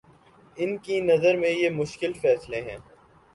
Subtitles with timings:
[0.57, 2.77] ان کی نظر میں یہ مشکل فیصلے ہیں؟